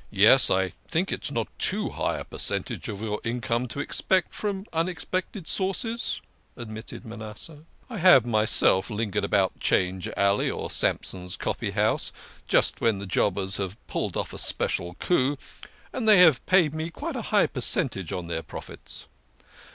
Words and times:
"Yes, 0.10 0.50
I 0.50 0.72
think 0.88 1.12
it's 1.12 1.30
not 1.30 1.48
too 1.58 1.90
high 1.90 2.16
a 2.16 2.24
percentage 2.24 2.88
of 2.88 3.02
your 3.02 3.20
income 3.24 3.68
to 3.68 3.78
expect 3.80 4.32
from 4.32 4.64
unexpected 4.72 5.46
sources," 5.46 6.22
admitted 6.56 7.04
Manasseh." 7.04 7.64
I 7.90 7.98
have 7.98 8.24
myself 8.24 8.88
lingered 8.88 9.22
about 9.22 9.60
'Change 9.60 10.08
Alley 10.16 10.50
or 10.50 10.70
Sampson's 10.70 11.36
Coffee 11.36 11.72
House 11.72 12.10
just 12.48 12.80
when 12.80 13.00
the 13.00 13.06
jobbers 13.06 13.58
have 13.58 13.76
pulled 13.86 14.16
off 14.16 14.32
a 14.32 14.38
special 14.38 14.94
coup, 14.94 15.36
and 15.92 16.08
they 16.08 16.20
have 16.20 16.46
paid 16.46 16.72
me 16.72 16.88
quite 16.90 17.14
a 17.16 17.20
high 17.28 17.46
percentage 17.46 18.14
on 18.14 18.28
their 18.28 18.42
profits." 18.42 19.08